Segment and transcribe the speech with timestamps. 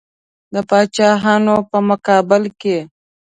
[0.53, 2.77] د پاچاهانو په مقابل کې.